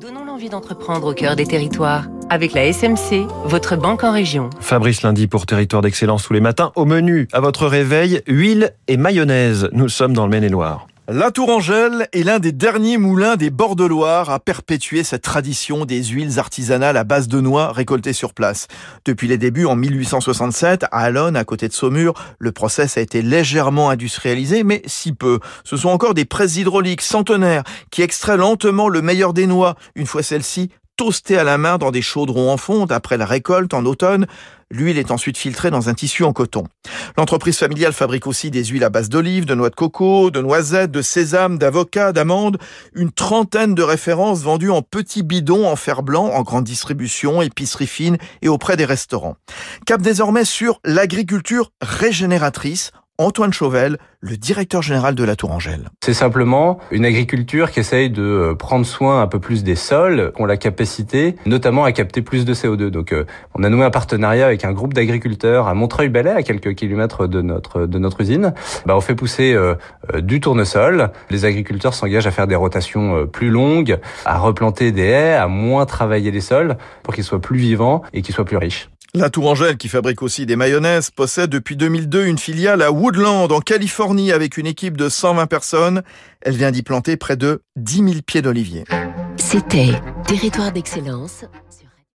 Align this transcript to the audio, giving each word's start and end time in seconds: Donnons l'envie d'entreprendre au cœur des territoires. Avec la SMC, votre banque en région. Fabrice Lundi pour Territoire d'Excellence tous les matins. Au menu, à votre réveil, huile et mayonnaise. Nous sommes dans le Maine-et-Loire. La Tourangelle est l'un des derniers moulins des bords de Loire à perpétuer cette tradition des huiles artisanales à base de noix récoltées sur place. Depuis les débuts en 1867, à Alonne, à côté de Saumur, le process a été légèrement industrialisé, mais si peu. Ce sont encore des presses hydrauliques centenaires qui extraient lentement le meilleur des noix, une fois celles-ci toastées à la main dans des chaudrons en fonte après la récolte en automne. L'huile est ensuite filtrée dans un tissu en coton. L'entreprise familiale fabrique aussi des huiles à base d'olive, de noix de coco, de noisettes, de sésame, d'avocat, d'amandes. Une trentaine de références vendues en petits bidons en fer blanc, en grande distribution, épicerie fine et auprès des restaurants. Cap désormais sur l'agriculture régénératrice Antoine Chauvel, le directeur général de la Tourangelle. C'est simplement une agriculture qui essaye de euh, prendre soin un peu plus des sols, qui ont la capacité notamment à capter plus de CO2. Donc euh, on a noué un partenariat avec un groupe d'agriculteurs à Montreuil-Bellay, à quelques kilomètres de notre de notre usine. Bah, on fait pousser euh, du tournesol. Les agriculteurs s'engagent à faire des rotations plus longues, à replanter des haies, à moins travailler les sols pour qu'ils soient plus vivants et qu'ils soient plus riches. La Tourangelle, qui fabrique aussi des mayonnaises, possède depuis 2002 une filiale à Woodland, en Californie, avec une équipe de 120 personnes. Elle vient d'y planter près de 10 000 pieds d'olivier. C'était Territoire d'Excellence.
Donnons 0.00 0.26
l'envie 0.26 0.50
d'entreprendre 0.50 1.12
au 1.12 1.14
cœur 1.14 1.36
des 1.36 1.46
territoires. 1.46 2.04
Avec 2.28 2.52
la 2.52 2.70
SMC, 2.70 3.26
votre 3.46 3.76
banque 3.76 4.04
en 4.04 4.12
région. 4.12 4.50
Fabrice 4.60 5.00
Lundi 5.00 5.26
pour 5.26 5.46
Territoire 5.46 5.80
d'Excellence 5.80 6.24
tous 6.24 6.34
les 6.34 6.40
matins. 6.40 6.70
Au 6.76 6.84
menu, 6.84 7.28
à 7.32 7.40
votre 7.40 7.66
réveil, 7.66 8.20
huile 8.26 8.74
et 8.88 8.98
mayonnaise. 8.98 9.70
Nous 9.72 9.88
sommes 9.88 10.12
dans 10.12 10.24
le 10.24 10.30
Maine-et-Loire. 10.30 10.86
La 11.08 11.30
Tourangelle 11.30 12.08
est 12.12 12.24
l'un 12.24 12.40
des 12.40 12.50
derniers 12.50 12.98
moulins 12.98 13.36
des 13.36 13.50
bords 13.50 13.76
de 13.76 13.84
Loire 13.84 14.28
à 14.28 14.40
perpétuer 14.40 15.04
cette 15.04 15.22
tradition 15.22 15.84
des 15.84 16.02
huiles 16.02 16.40
artisanales 16.40 16.96
à 16.96 17.04
base 17.04 17.28
de 17.28 17.40
noix 17.40 17.70
récoltées 17.70 18.12
sur 18.12 18.34
place. 18.34 18.66
Depuis 19.04 19.28
les 19.28 19.38
débuts 19.38 19.66
en 19.66 19.76
1867, 19.76 20.82
à 20.82 20.88
Alonne, 20.98 21.36
à 21.36 21.44
côté 21.44 21.68
de 21.68 21.72
Saumur, 21.72 22.14
le 22.40 22.50
process 22.50 22.98
a 22.98 23.02
été 23.02 23.22
légèrement 23.22 23.88
industrialisé, 23.88 24.64
mais 24.64 24.82
si 24.86 25.12
peu. 25.12 25.38
Ce 25.62 25.76
sont 25.76 25.90
encore 25.90 26.12
des 26.12 26.24
presses 26.24 26.56
hydrauliques 26.56 27.02
centenaires 27.02 27.62
qui 27.92 28.02
extraient 28.02 28.36
lentement 28.36 28.88
le 28.88 29.00
meilleur 29.00 29.32
des 29.32 29.46
noix, 29.46 29.76
une 29.94 30.06
fois 30.06 30.24
celles-ci 30.24 30.70
toastées 30.96 31.38
à 31.38 31.44
la 31.44 31.58
main 31.58 31.78
dans 31.78 31.90
des 31.90 32.02
chaudrons 32.02 32.50
en 32.50 32.56
fonte 32.56 32.92
après 32.92 33.16
la 33.16 33.26
récolte 33.26 33.74
en 33.74 33.84
automne. 33.84 34.26
L'huile 34.70 34.98
est 34.98 35.12
ensuite 35.12 35.38
filtrée 35.38 35.70
dans 35.70 35.88
un 35.88 35.94
tissu 35.94 36.24
en 36.24 36.32
coton. 36.32 36.64
L'entreprise 37.16 37.56
familiale 37.56 37.92
fabrique 37.92 38.26
aussi 38.26 38.50
des 38.50 38.64
huiles 38.64 38.82
à 38.82 38.88
base 38.88 39.08
d'olive, 39.08 39.44
de 39.44 39.54
noix 39.54 39.70
de 39.70 39.76
coco, 39.76 40.30
de 40.32 40.40
noisettes, 40.40 40.90
de 40.90 41.02
sésame, 41.02 41.56
d'avocat, 41.56 42.12
d'amandes. 42.12 42.58
Une 42.92 43.12
trentaine 43.12 43.76
de 43.76 43.82
références 43.82 44.42
vendues 44.42 44.72
en 44.72 44.82
petits 44.82 45.22
bidons 45.22 45.68
en 45.68 45.76
fer 45.76 46.02
blanc, 46.02 46.26
en 46.26 46.42
grande 46.42 46.64
distribution, 46.64 47.42
épicerie 47.42 47.86
fine 47.86 48.18
et 48.42 48.48
auprès 48.48 48.76
des 48.76 48.84
restaurants. 48.84 49.36
Cap 49.86 50.02
désormais 50.02 50.44
sur 50.44 50.80
l'agriculture 50.84 51.70
régénératrice 51.80 52.90
Antoine 53.18 53.52
Chauvel, 53.52 53.96
le 54.20 54.36
directeur 54.36 54.82
général 54.82 55.14
de 55.14 55.24
la 55.24 55.36
Tourangelle. 55.36 55.88
C'est 56.04 56.12
simplement 56.12 56.78
une 56.90 57.06
agriculture 57.06 57.70
qui 57.70 57.80
essaye 57.80 58.10
de 58.10 58.22
euh, 58.22 58.54
prendre 58.54 58.84
soin 58.84 59.22
un 59.22 59.26
peu 59.26 59.40
plus 59.40 59.64
des 59.64 59.74
sols, 59.74 60.32
qui 60.34 60.42
ont 60.42 60.44
la 60.44 60.58
capacité 60.58 61.36
notamment 61.46 61.84
à 61.84 61.92
capter 61.92 62.20
plus 62.20 62.44
de 62.44 62.52
CO2. 62.52 62.88
Donc 62.88 63.12
euh, 63.12 63.24
on 63.54 63.62
a 63.62 63.70
noué 63.70 63.84
un 63.84 63.90
partenariat 63.90 64.46
avec 64.46 64.66
un 64.66 64.72
groupe 64.72 64.92
d'agriculteurs 64.92 65.66
à 65.66 65.74
Montreuil-Bellay, 65.74 66.30
à 66.30 66.42
quelques 66.42 66.74
kilomètres 66.74 67.26
de 67.26 67.40
notre 67.40 67.86
de 67.86 67.98
notre 67.98 68.20
usine. 68.20 68.52
Bah, 68.84 68.94
on 68.94 69.00
fait 69.00 69.14
pousser 69.14 69.54
euh, 69.54 69.76
du 70.18 70.40
tournesol. 70.40 71.10
Les 71.30 71.46
agriculteurs 71.46 71.94
s'engagent 71.94 72.26
à 72.26 72.32
faire 72.32 72.46
des 72.46 72.56
rotations 72.56 73.26
plus 73.26 73.48
longues, 73.48 73.98
à 74.26 74.38
replanter 74.38 74.92
des 74.92 75.06
haies, 75.06 75.34
à 75.34 75.46
moins 75.48 75.86
travailler 75.86 76.30
les 76.30 76.42
sols 76.42 76.76
pour 77.02 77.14
qu'ils 77.14 77.24
soient 77.24 77.40
plus 77.40 77.58
vivants 77.58 78.02
et 78.12 78.20
qu'ils 78.20 78.34
soient 78.34 78.44
plus 78.44 78.58
riches. 78.58 78.90
La 79.16 79.30
Tourangelle, 79.30 79.78
qui 79.78 79.88
fabrique 79.88 80.20
aussi 80.20 80.44
des 80.44 80.56
mayonnaises, 80.56 81.10
possède 81.10 81.48
depuis 81.48 81.74
2002 81.74 82.26
une 82.26 82.36
filiale 82.36 82.82
à 82.82 82.92
Woodland, 82.92 83.50
en 83.50 83.60
Californie, 83.60 84.30
avec 84.30 84.58
une 84.58 84.66
équipe 84.66 84.94
de 84.94 85.08
120 85.08 85.46
personnes. 85.46 86.02
Elle 86.42 86.54
vient 86.54 86.70
d'y 86.70 86.82
planter 86.82 87.16
près 87.16 87.34
de 87.34 87.62
10 87.76 87.96
000 87.96 88.10
pieds 88.26 88.42
d'olivier. 88.42 88.84
C'était 89.38 89.92
Territoire 90.26 90.70
d'Excellence. 90.70 91.46